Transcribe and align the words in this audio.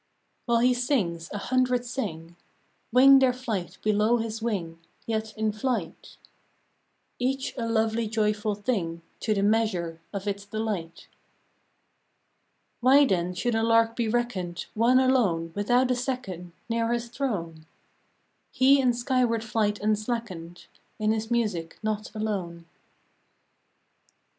"While 0.47 0.61
he 0.61 0.73
sings, 0.73 1.29
a 1.31 1.37
hundred 1.37 1.85
sing; 1.85 2.35
Wing 2.91 3.19
their 3.19 3.31
flight 3.33 3.77
below 3.83 4.17
his 4.17 4.41
wing 4.41 4.79
Yet 5.05 5.37
in 5.37 5.51
flight; 5.51 6.17
Each 7.19 7.53
a 7.55 7.69
lovely 7.69 8.07
joyful 8.07 8.55
thing 8.55 9.03
To 9.19 9.35
the 9.35 9.43
measure 9.43 10.01
of 10.11 10.27
its 10.27 10.43
delight." 10.43 11.05
Why 12.81 13.05
then 13.05 13.35
should 13.35 13.53
a 13.53 13.61
lark 13.61 13.95
be 13.95 14.07
reckoned 14.07 14.65
One 14.73 14.97
alone, 14.97 15.51
without 15.53 15.91
a 15.91 15.95
second 15.95 16.53
Near 16.67 16.91
his 16.93 17.07
throne? 17.09 17.67
He 18.51 18.79
in 18.81 18.93
skyward 18.93 19.43
flight 19.43 19.79
unslackened, 19.81 20.65
In 20.97 21.11
his 21.11 21.29
music, 21.29 21.77
not 21.83 22.11
alone." 22.15 22.65